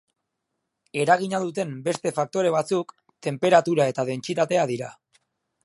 Eragina 1.01 1.41
duten 1.43 1.75
beste 1.87 2.13
faktore 2.15 2.53
batzuk 2.57 2.95
tenperatura 3.29 3.87
eta 3.95 4.07
dentsitatea 4.11 4.65
dira. 4.73 4.89